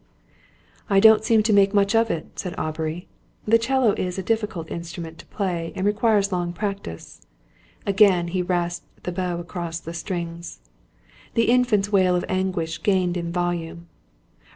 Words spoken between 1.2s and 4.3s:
seem to make much of it," said Aubrey. "The 'cello is a